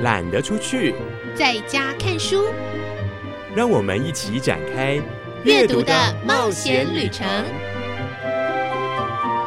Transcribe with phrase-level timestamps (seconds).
[0.00, 0.94] 懒得出去，
[1.34, 2.44] 在家看书。
[3.54, 5.00] 让我们一起展开
[5.42, 7.26] 阅读的冒险旅程。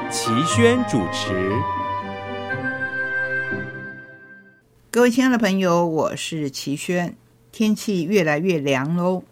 [0.10, 1.52] 齐轩主持。
[4.90, 7.16] 各位亲爱的朋友，我是齐轩。
[7.52, 9.24] 天气越来越凉喽，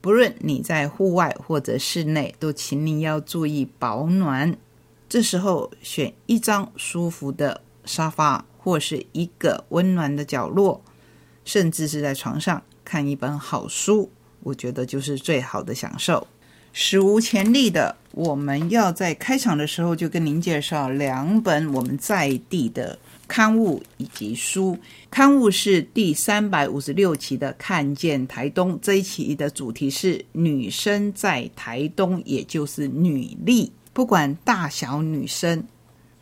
[0.00, 4.56] 不论你在户外或者室内，都请你要注意保暖。
[5.08, 10.82] 这时候选一张舒服的沙发，或是一个温暖的角落，
[11.46, 14.10] 甚至是在床上看一本好书，
[14.42, 16.26] 我觉得就是最好的享受。
[16.72, 22.96] 史无前例的，我们要在开场的时候就跟您介绍两本我们在地的
[23.26, 24.78] 刊物以及书。
[25.10, 33.72] 刊物是第三百五十六期的《看见台东》，这一期的主题是“女生在台东”，也就是女力。
[33.92, 35.64] 不管大小女生，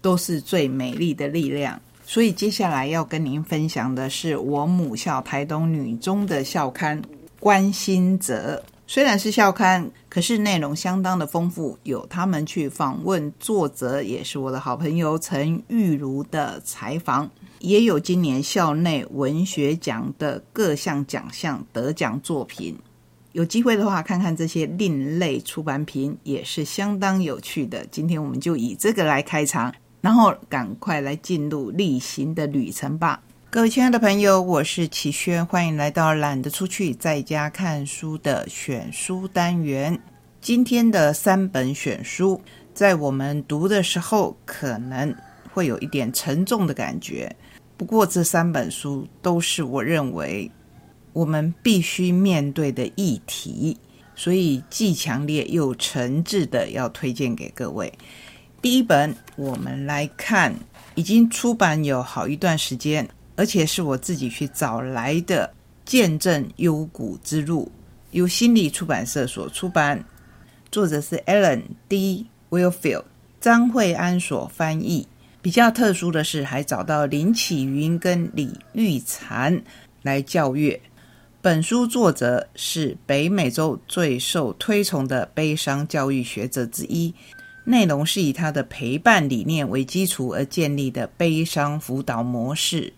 [0.00, 1.78] 都是最美丽的力量。
[2.10, 6.98] 所以接下来要跟您分享的是我母校台东女中的校刊
[7.38, 8.56] 《关心则》。
[8.86, 22.74] 虽然是校刊，可是内容相当的丰富，有他们去访问作者，也是我的好朋友陈玉如的采访，也有今年校内文学奖的各项奖项得奖作品。
[23.32, 27.84] 有机会的话，看看这些另类出版品也是相当有趣的。
[27.90, 29.70] 今天我们就以这个来开场，
[30.00, 33.22] 然后赶快来进入例行的旅程吧。
[33.50, 40.00] 各位亲爱的朋友，我是齐轩，欢迎来到懒得出去在家看书的选书单元。
[40.40, 42.40] 今天的三本选书，
[42.72, 45.14] 在我们读的时候可能
[45.52, 47.34] 会有一点沉重的感觉，
[47.76, 50.50] 不过这三本书都是我认为。
[51.14, 53.76] 我们必须面对的议题，
[54.14, 57.92] 所以既强烈又诚挚的要推荐给各位。
[58.60, 60.52] 第一本，我们来看，
[60.96, 65.48] 已经出版有好一段时间，而且是我自己去找来的
[65.88, 67.66] 《见证幽谷之路》，
[68.10, 70.04] 由心理出版社所出版，
[70.72, 72.26] 作者是 Ellen D.
[72.50, 73.04] Willfield，
[73.40, 75.06] 张惠安所翻译。
[75.40, 79.62] 比较特殊的是，还找到林启云跟李玉婵
[80.02, 80.80] 来教阅。
[81.40, 87.14] 本书作者是北美洲最受推崇的悲伤教育学者之一，
[87.68, 92.94] 内容是以他的陪伴理念为基础而建立的悲伤辅导模式。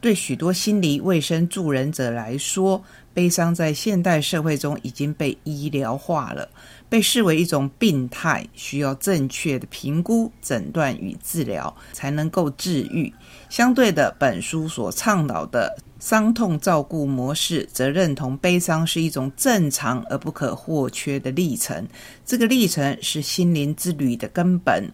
[0.00, 2.82] 对许多心理卫生助人者来说，
[3.12, 6.48] 悲伤在现代社会中已经被医疗化了，
[6.94, 13.12] 被视为一种病态，需要正确的评估、诊断与治疗才能够治愈。
[13.48, 15.76] 相对的，本书所倡导的。
[15.98, 21.84] 伤痛照顾模式则认同悲伤是一种正常而不可或缺的历程，
[22.24, 24.88] 这个历程是心灵之旅的根本。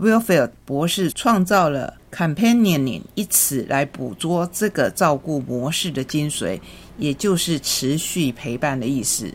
[0.00, 6.58] Wilfield 博士创造了 “companioning” 一词来捕捉这个照顾模式的精髓，
[6.96, 9.30] 也就是持续陪伴的意思。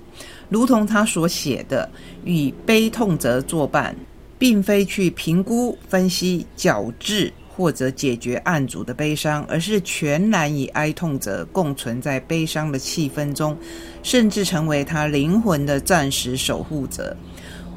[0.50, 1.90] 如同他所写的，
[2.26, 3.96] 与悲痛者作伴，
[4.40, 7.32] 并非去评估、分析、矫治。
[7.54, 13.56] 或者解决案主的悲伤，而是全然与哀痛者共存在悲伤的气氛中，
[14.02, 17.16] 甚至成为他灵魂的暂时守护者。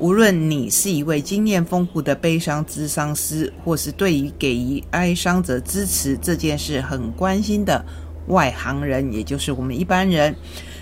[0.04, 7.82] 无论你是一位经验丰富的悲伤咨商师，或是对于给予哀伤者支持这件事很关心的
[8.26, 10.36] 外行人，也就是我们一般人。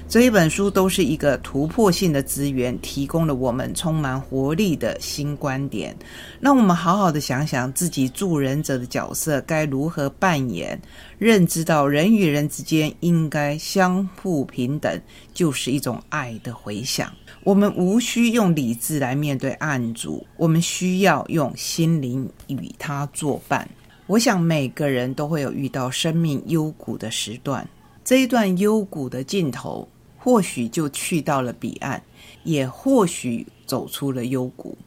[0.08, 5.96] 这一本书都是一个突破性的资源，提供了我们充满活力的新观点。
[6.40, 10.76] 让我们好好的想想自己助人者的角色该如何扮演，
[11.16, 15.00] 认知到人与人之间应该相互平等，
[15.32, 17.08] 就是一种爱的回响。
[17.44, 23.68] 我们无需用理智来面对案主，我们需要用心灵与他作伴。
[24.06, 27.68] 我想每个人都会有遇到生命幽谷的时段，
[28.04, 29.88] 这一段幽谷的尽头。
[30.24, 32.00] 或许就去到了彼岸，
[32.44, 34.78] 也或许走出了幽谷。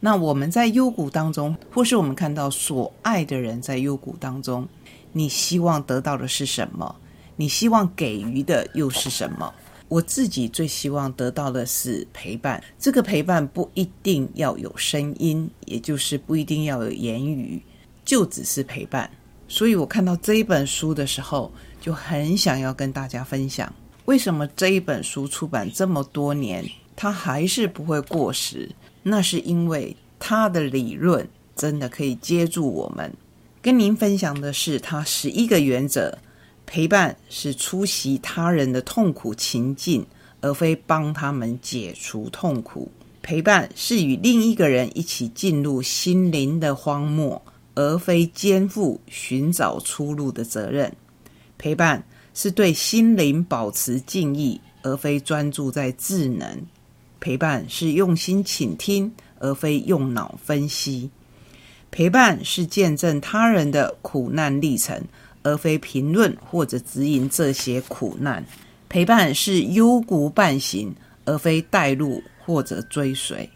[0.00, 4.66] 那我们在幽谷当中，或是我们看到所爱的人在幽谷当中，
[5.12, 6.96] 你希望得到的是什么？
[7.36, 9.52] 你希望给予的又是什么？
[9.88, 12.62] 我自己最希望得到的是陪伴。
[12.78, 17.62] 这个陪伴不一定要有声音，也就是不一定要有言语，
[18.04, 19.10] 就只是陪伴。
[19.48, 21.50] 所以我看到这一本书的时候，
[21.80, 23.72] 就很想要跟大家分享。
[24.04, 26.64] 为什么这一本书出版这么多年，
[26.94, 28.70] 它还是不会过时？
[29.02, 31.26] 那是因为它的理论
[31.56, 33.10] 真的可以接住我们。
[33.62, 36.18] 跟您分享的是它十一个原则：
[36.68, 40.06] 陪伴是出席他人的痛苦情境，
[40.40, 42.88] 而非帮他们解除痛苦；
[43.22, 47.42] 陪伴是与另一个人一起进入心灵的荒漠，
[47.74, 50.88] 而非肩负寻找出路的责任；
[51.58, 52.04] 陪伴。
[52.34, 56.56] 是对心灵保持敬意，而非专注在智能；
[57.18, 61.10] 陪伴是用心倾听，而非用脑分析；
[61.90, 65.02] 陪伴是见证他人的苦难历程，
[65.42, 68.42] 而非评论或者指引这些苦难；
[68.88, 70.94] 陪伴是幽谷伴行，
[71.24, 73.48] 而非带路或者追随；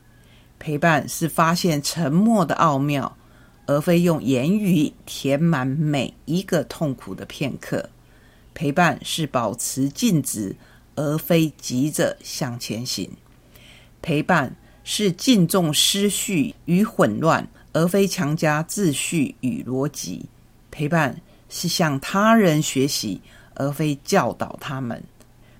[0.58, 3.17] 陪伴是发现沉默的奥妙。
[3.64, 7.90] 而非用言语填满每一个痛苦的片刻。
[8.55, 10.56] 陪伴是保持静止，
[10.96, 13.08] 而非急着向前行。
[14.02, 20.26] 陪伴是敬重思绪与混乱，而非强加秩序与逻辑。
[20.73, 21.20] 陪伴
[21.52, 23.20] 是向他人学习，
[23.54, 25.00] 而非教导他们。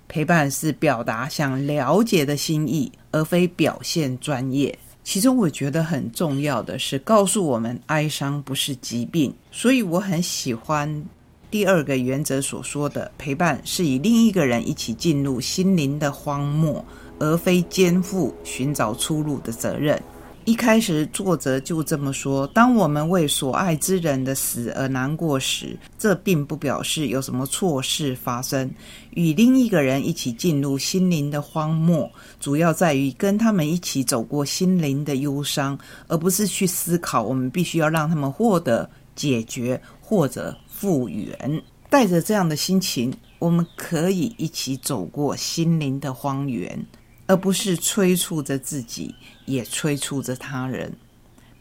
[0.07, 4.77] 陪伴是表达想了解的心意，而非表现专业。
[5.03, 9.33] 其中我觉得很重要的是告诉我们，哀伤不是疾病。
[9.51, 11.05] 所以我很喜欢
[11.51, 16.83] 第二个原则所说的，陪伴是与另一个人一起进入心灵的荒漠，
[17.19, 20.01] 而非肩负寻找出路的责任。
[20.45, 28.69] 一开始，作者就这么说：当我们为所爱之人的死而难过时，这并不表示有什么错事发生。
[29.11, 32.11] 与另一个人一起进入心灵的荒漠，
[32.41, 41.63] 主要在于跟他们一起走过心灵的忧伤，而不是去思考我们必须要让他们获得解决或者复原。
[41.89, 46.85] 带着这样的心情，我们可以一起走过心灵的荒原。
[47.27, 49.15] 而不是催促着自己，
[49.45, 50.93] 也催促着他人。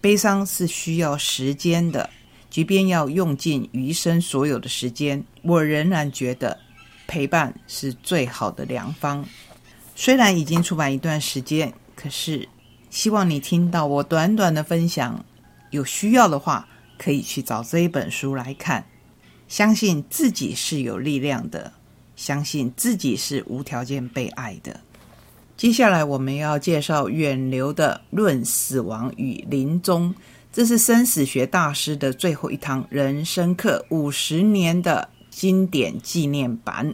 [0.00, 2.11] 悲伤是需要时间的，
[2.50, 6.59] 即便要用尽余生所有的时间，我仍然觉得
[7.06, 9.25] 陪伴是最好的良方。
[9.94, 12.49] 虽然已经出版一段时间，可是
[12.91, 15.25] 希望你听到我短短的分享，
[15.70, 16.69] 有需要的话
[16.99, 18.85] 可以去找这一本书来看。
[19.47, 21.73] 相信自己是有力量的，
[22.17, 24.81] 相信自己是无条件被爱的。
[25.56, 30.12] 接下来我们要介绍远流的《论死亡与临终》，
[30.52, 36.93] 这是生死学大师的最后一堂人生课，五十年的经典纪念版。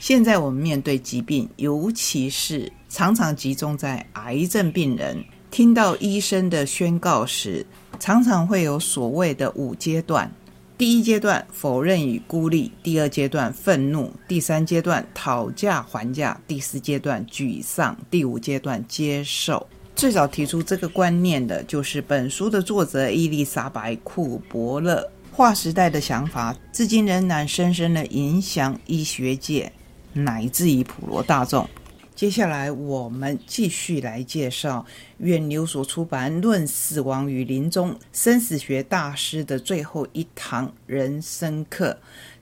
[0.00, 7.66] 现在我们面对疾病，尤其是常常集中在癌症病人，听到医生的宣告时，
[7.98, 10.30] 常常会有所谓的五阶段。
[10.78, 19.66] 第一阶段否认与孤立，第二阶段愤怒，第三阶段讨价还价，第四阶段沮丧，第五阶段接受。
[19.94, 25.10] 最早提出这个观念的就是本书的作者伊丽莎白·库伯勒。
[25.32, 29.72] 划时代的想法，至今仍然深深的影响医学界，
[30.12, 31.66] 乃至于普罗大众。
[32.16, 34.86] 接下来，我们继续来介绍
[35.18, 41.90] 远流所出版《论死亡与临终：生死学大师的最后一堂人生课》。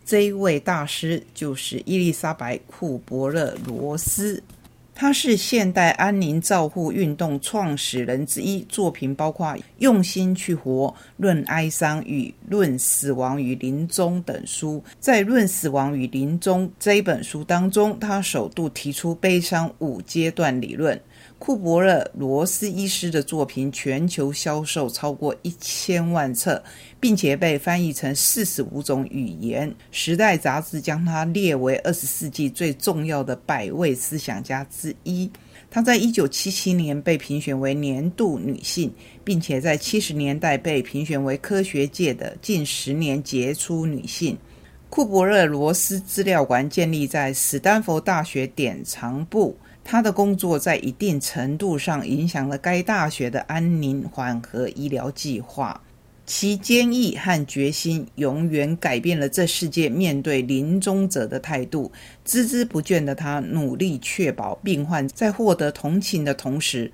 [0.05, 4.41] 这一位大师就是伊丽莎白·库伯勒罗斯。
[4.95, 9.49] 他是现代安宁照护运动创始人之一，作品包括
[9.79, 10.87] 《用心去活》
[11.17, 14.83] 《论哀伤》与《论死亡与临终》等书。
[15.01, 21.01] 在《论死亡与临终》这一本书当中，他首度提出悲伤五阶段理论。
[21.47, 26.65] 库伯勒罗斯医师的作品全球销售超过一千万册，
[26.99, 29.71] 并且被翻译成四十五种语言。
[29.91, 35.31] 《时代》杂志将他列为二十世纪最重要的百位思想家之一。
[35.71, 38.91] 他在一九七七年被评选为年度女性，
[39.23, 44.35] 并且在七十年代被评选为科学界的近十年杰出女性。
[44.89, 49.55] 库伯勒罗斯资料馆建立在史丹佛大学典藏部。
[49.85, 55.81] 他的工作在一定程度上影响了该大学的安宁缓和医疗计划。
[56.27, 61.93] 其坚毅和决心永远改变了这世界面对临终者的态度。
[62.27, 66.91] 孜孜不倦的他，努力确保病患在获得同情的同时，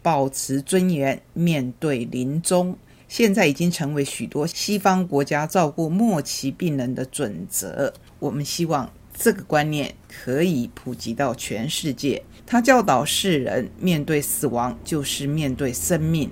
[0.00, 2.74] 保持尊严面对临终。
[3.06, 7.92] 现在已经成为许多西方国家照顾末期病人的准则。
[8.18, 8.90] 我们希望
[9.22, 12.22] 这个观念可以普及到全世界。
[12.46, 16.30] 他教导世人，面对死亡就是面对生命。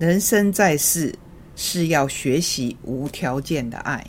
[0.00, 1.14] 人生在世
[1.54, 4.04] 是要学习无条件的爱。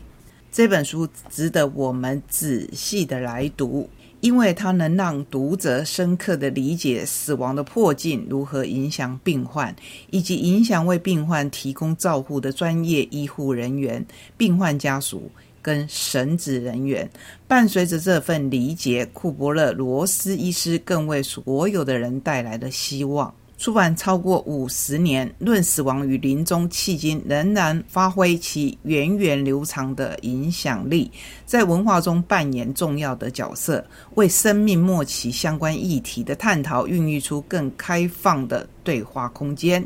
[0.52, 3.88] 这本书值得我们仔细的来读，
[4.22, 9.76] 因为它能让读者深刻的理解死亡的迫近如何影响病患，
[10.10, 14.04] 以及影响为病患提供照护的专业医护人员、
[14.36, 15.30] 病患家属。
[15.66, 17.10] 跟神职人员，
[17.48, 23.34] 伴随着这份理解，库伯勒罗斯医师更为所有的人带来了希望。
[23.58, 31.10] 出版超过五十年，《论死亡与临终》迄今仍然发挥其源远流长的影响力，
[31.46, 33.84] 在文化中扮演重要的角色，
[34.16, 39.84] 为生命末期相关议题的探讨孕育出更开放的对话空间。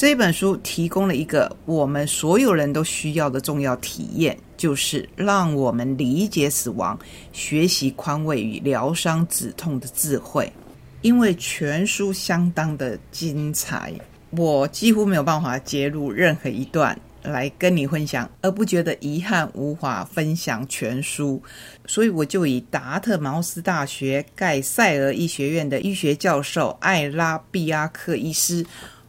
[0.00, 6.98] 这本书提供了一个我们所有人都需要的重要体验，就是让我们理解死亡、
[7.34, 10.50] 学习宽慰与疗伤止痛的智慧。
[11.02, 13.92] 因为全书相当的精彩，
[14.30, 21.42] 我几乎没有办法揭露任何一段来跟你分享，而不觉得遗憾无法分享全书，
[21.84, 28.64] 所以我就以达特茅斯大学盖塞尔医学院的医学教授艾拉比亚克医师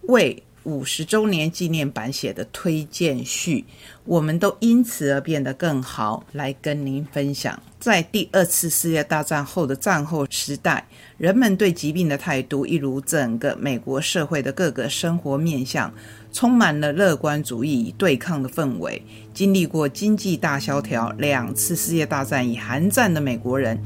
[0.09, 3.65] 为五十周年纪念版写的推荐序，
[4.05, 7.59] 我们都因此而变得更好，来跟您分享。
[7.79, 10.87] 在第二次世界大战后的战后时代，
[11.17, 15.91] 人们对疾病的态度，一如整个美国社会的各个生活面向，
[16.31, 19.01] 充满了乐观主义与对抗的氛围。
[19.33, 23.83] 经历过经济大萧条、两次世界大战与寒战的美国人。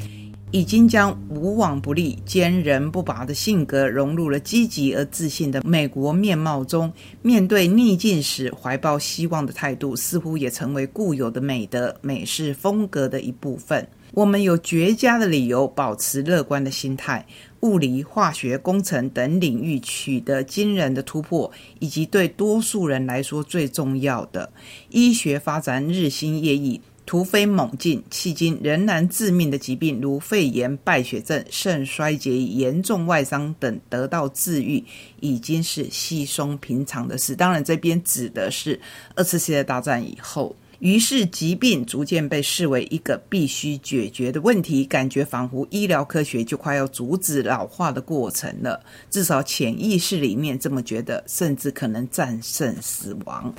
[0.55, 6.89] 已经将无往不利、坚韧不拔的性格融入了积极而自信的美国面貌中。
[7.21, 13.85] 面对逆境时，怀抱希望的态度似乎也成为固有的美德、美式风格的一部分。
[14.13, 17.25] 我们有绝佳的理由保持乐观的心态。
[17.59, 24.50] 物理、化学、工程等领域取得惊人的突破，以及对多数人来说最重要的
[24.89, 26.79] 医学发展日新月异。
[27.05, 34.83] 突飞猛进，迄今仍然致命的疾病，如肺炎、败血症、肾衰竭、严重外伤等得到治愈，
[35.19, 37.35] 已经是稀松平常的事。
[37.35, 38.79] 当然，这边指的是
[39.15, 48.83] 二次世界大战以后，于是疾病逐渐被视为一个必须解决的问题，感觉仿佛医疗科学就快要阻止老化的过程了。
[49.12, 53.53] 至少潜意识里面这么觉得，甚至可能战胜死亡。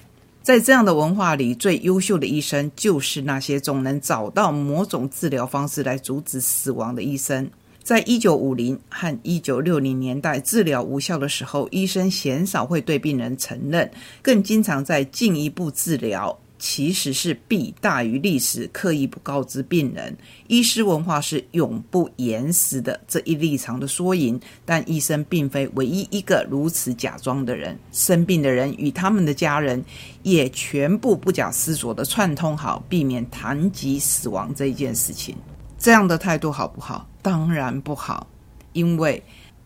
[0.46, 7.50] 在这样的文化里，最优秀的医生就是那些总能找到某种治疗方式来阻止死亡的医生。
[7.82, 13.90] 在一九五零和一九六零年代，治疗无效的时候，医生鲜少会对病人承认，
[14.22, 16.38] 更经常在进一步治疗。
[16.58, 20.16] 其实是弊大于利时，刻意不告知病人。
[20.46, 27.78] 医师文化是永不言死的这一立场的缩影，但医生并非唯一一个如此假装的人。
[27.92, 29.84] 生病的人与他们的家人
[30.22, 35.36] 也全部不假思索的串通好，避免谈及死亡这一件事情。
[35.78, 37.08] 这样的态度好不好？
[37.20, 38.26] 当然不好，
[38.72, 39.22] 因为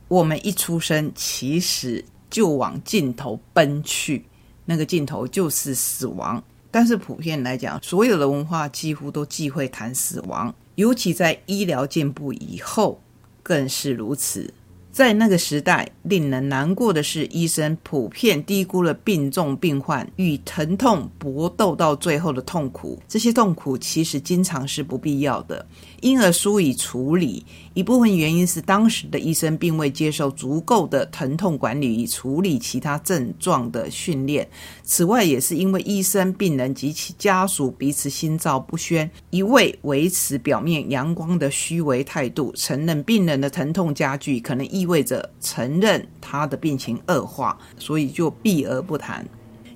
[0.08, 4.24] 我们一出生其实就往尽头奔去，
[4.64, 6.42] 那个尽头就是死亡。
[6.70, 13.00] 但是普遍来讲，所有的文化几乎都忌讳谈死亡，尤其在医疗进步以后，
[13.42, 14.52] 更是如此。
[14.92, 23.00] 在那个时代，令人难过的是，医生普遍低估了病重病患与疼痛搏斗到最后的痛苦。
[23.06, 25.64] 这些痛苦其实经常是不必要的，
[26.00, 27.44] 因而疏于处理。
[27.72, 34.46] 一部分原因是当时的医生并未接受足够的疼痛管理与处理其他症状的训练。
[34.82, 49.26] 此外，也是因为医生、病人及其家属彼此心照不宣，一味维持表面阳光的虚伪态度，承认病人的疼痛加剧，可能意味着承认他的病情恶化，所以就避而不谈。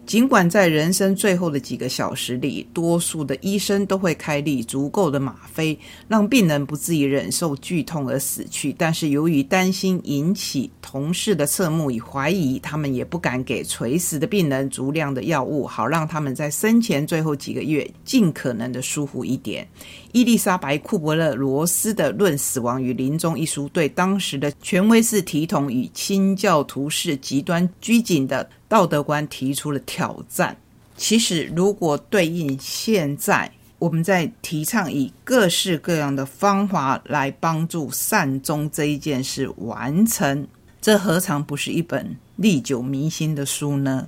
[0.06, 19.66] 尽管在人生最后的几个小时里，多数的医生都会开立足够的吗啡，让病人不至于忍受剧痛而死去，但是由于担心引起同事的侧目与怀疑，他们也不敢给垂死的病人足量的药物，好让他们在生前最后几个月尽可能的舒服一点。
[20.14, 30.56] 伊丽莎白·库伯勒·罗斯的《论死亡与临终》一书，对当时的权威式体统与清教徒式极端拘谨的道德观提出了挑战。
[30.97, 40.47] 其实，如果对应现在，我们在提倡以各式各样的方法来帮助善终这一件事完成，
[40.80, 44.06] 这何尝不是一本历久弥新的书呢？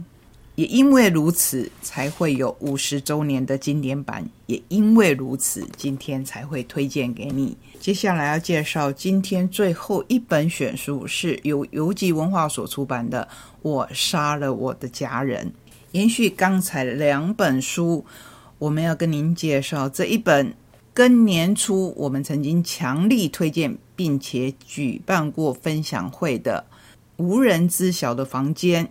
[0.56, 4.28] 也因为如此，才会有五十周年的经典版。
[4.46, 7.56] 也因为如此，今天才会推荐给你。
[7.78, 13.28] 接下来要介绍今天最后一本选书，是由游记文化所出版的
[13.60, 15.46] 《我杀了我的家人》。
[15.92, 18.04] 延续刚才两本书，
[18.58, 20.54] 我们要跟您介绍这一本，
[20.94, 26.64] 跟年初我们曾经强力推荐并且举办过分享会的
[27.22, 28.86] 《无人知晓的房间》。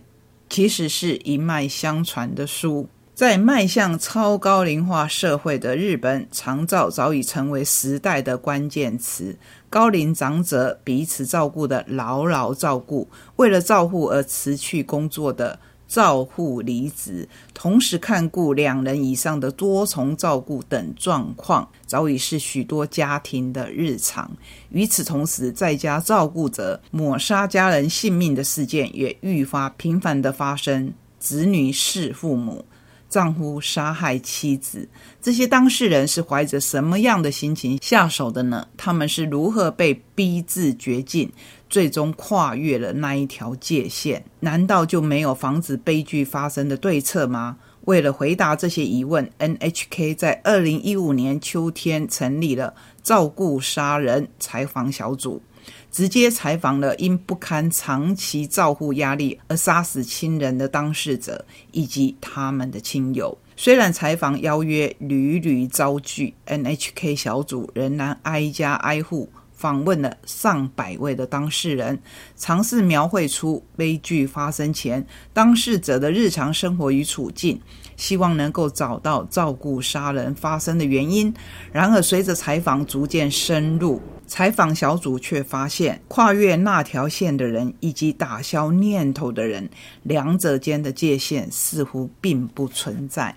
[0.48, 9.36] 其实是一脉相传的书，在迈向超高龄化社会的日本，长照早已成为时代的关键词。
[9.68, 24.30] 高龄长者彼此照顾的牢牢照顾，为了照护而辞去工作的照护离职，同时看顾两人以上的多重照顾等状况，早已是许多家庭的日常。
[24.70, 32.64] 与此同时，在家照顾者抹杀家人性命的事件也愈发频繁的发生，子女弑父母。
[33.08, 34.86] 丈夫杀害妻子，
[35.22, 38.66] 这些当事人是怀着什么样的心情下手的呢？
[38.76, 41.30] 他们是如何被逼至绝境，
[41.68, 44.24] 最终跨越了那一条界限？
[44.40, 47.58] 难道就没有防止悲剧发生的对策吗？
[47.86, 55.42] 为了回答这些疑问，NHK 在二零一五年秋天成立了照顾杀人采访小组。
[55.90, 63.36] 直接采访了因不堪长期照护压力而杀死亲人的当事者以及他们的亲友。
[63.56, 71.98] 虽然采访邀约屡屡遭拒，NHK 小组仍然挨家挨户访问了上百位的当事人，
[72.36, 77.60] 尝试描绘出悲剧发生前当事者的日常生活与处境，
[77.96, 81.32] 希望能够找到照顾杀人发生的原因。
[81.72, 89.68] 然而，随着采访逐渐深入，采访小组却发现，跨越那条线的人以及打消念头的人，
[90.02, 93.34] 两者间的界限似乎并不存在。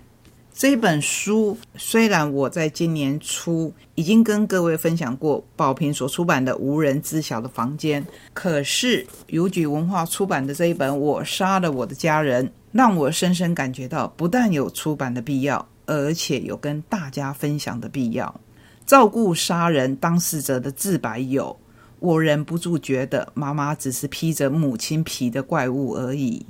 [0.60, 18.40] 这本书虽然我在今年初已经跟各位分享过宝瓶所出版的《无人知晓的房间》，可是邮局文化出版的这一本《我杀了我的家人》，让我深深感觉到，不但有出版的必要，而且有跟大家分享的必要。
[18.84, 21.58] 照顾杀人当事者的自白有：
[22.00, 26.44] 我忍不住觉得妈妈只是披着母亲皮的怪物而已。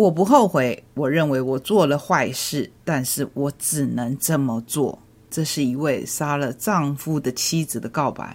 [0.00, 4.98] 我不后悔，我认为我做了坏事，但是我只能这么做。
[5.30, 8.34] 这是一位杀了丈夫的妻子的告白。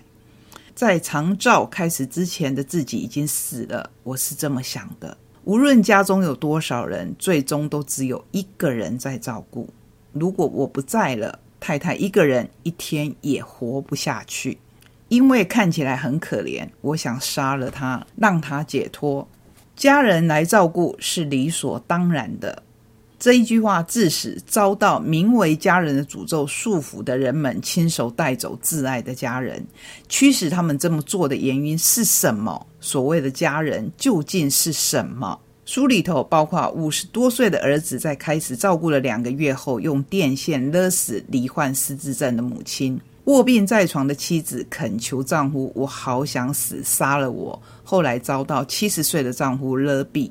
[0.76, 5.18] 在长照开始之前的自己已经死了，我是这么想的。
[5.46, 9.68] 无论家中有多少人，最终都只有一个人在照顾。
[10.14, 14.60] 如果我不在了，太太一个人一天也活不下去，
[15.08, 16.70] 因为看起来很可怜。
[16.82, 19.28] 我想杀了他，让他解脱。
[19.76, 22.64] 家人来照顾是理所当然的。
[23.18, 29.66] 这一句话致使遭到名为家人的诅咒束缚的人们亲手带走挚爱的家人，
[30.08, 32.68] 驱使他们这么做的原因是什么？
[32.80, 35.40] 所谓的家人究竟是什么？
[35.66, 50.30] 书里头包括五十多岁的儿子在开始照顾了两个月后，用电线勒死罹患失智症的母亲；卧病在床的妻子恳求丈夫：“我好想死，杀了我。”后来遭到七十岁的丈夫勒毙；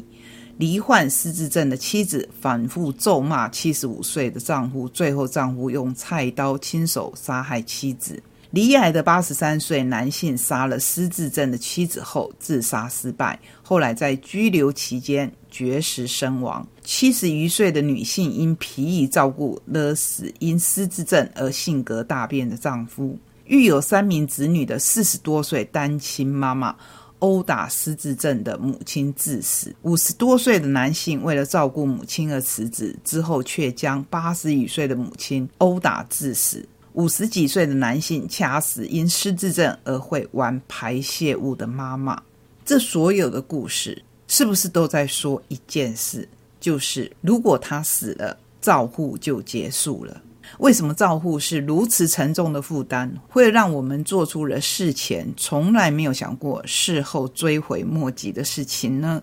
[0.59, 8.22] 罹患失智症的妻子反复咒骂七十五岁的丈夫，最后丈夫用菜刀亲手杀害妻子。
[8.54, 16.64] 离癌的八十三岁男性杀了失智症的妻子后自杀失败，后来在拘留期间绝食身亡。
[16.84, 23.18] 七十余岁的女性因疲于照顾勒死因失智症而性格大变的丈夫。
[23.46, 26.76] 育有三名子女的四十多岁单亲妈妈
[27.18, 29.74] 殴打失智症的母亲致死。
[29.82, 36.64] 五十多岁的男性为了照顾母亲而辞职，之后却将八十余岁的母亲殴打致死。
[36.94, 42.22] 五十几岁的男性掐死因失智症而会玩排泄物的妈妈，
[42.64, 46.28] 这所有的故事是不是都在说一件事？
[46.61, 50.22] 就是如果他死了，照护就结束了。
[50.59, 59.20] 为什么照护是如此沉重的负担，会让我们做出了事前从来没有想过、事后追悔莫及的事情呢？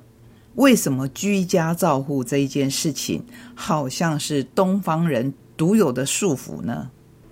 [0.56, 3.24] 为什么居家照护这一件事情，
[3.56, 6.90] 好像是东方人独有的束缚呢？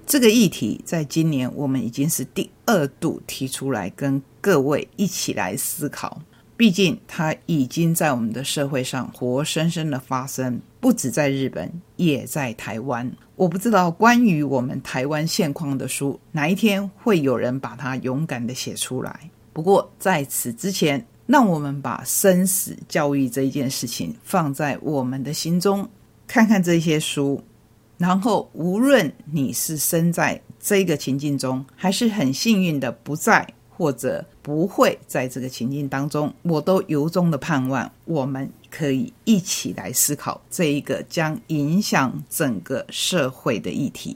[0.09, 6.19] 这个议题在今年我们已经是第二度提出来，跟各位一起来思考。
[6.57, 13.07] 毕竟它已经在我们的社会上活生生的发生，不止在日本，也在台湾。
[13.35, 19.29] 我不知道关于我们台湾现况的书，哪一天会有人把它勇敢的写出来。
[19.53, 25.87] 不过在此之前，让我们把生死教育这一件事情放在我们的心中，
[26.25, 27.39] 看看这些书。
[27.99, 44.07] 然后，无论你是身在这个情境中，还是很幸运的不在或者不会在这个情境当中，我都由衷的盼望，我们可以一起来思考这一个将影响整个社会的议题。